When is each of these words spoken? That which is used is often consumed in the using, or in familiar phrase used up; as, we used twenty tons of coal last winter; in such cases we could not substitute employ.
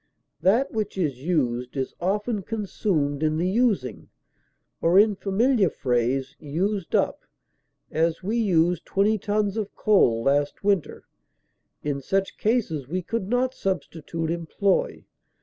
That 0.41 0.71
which 0.71 0.97
is 0.97 1.21
used 1.23 1.77
is 1.77 1.93
often 2.01 2.41
consumed 2.41 3.21
in 3.21 3.37
the 3.37 3.47
using, 3.47 4.09
or 4.81 4.97
in 4.97 5.15
familiar 5.15 5.69
phrase 5.69 6.35
used 6.39 6.95
up; 6.95 7.19
as, 7.91 8.23
we 8.23 8.35
used 8.37 8.83
twenty 8.83 9.19
tons 9.19 9.57
of 9.57 9.75
coal 9.75 10.23
last 10.23 10.63
winter; 10.63 11.03
in 11.83 12.01
such 12.01 12.39
cases 12.39 12.87
we 12.87 13.03
could 13.03 13.29
not 13.29 13.53
substitute 13.53 14.31
employ. 14.31 15.05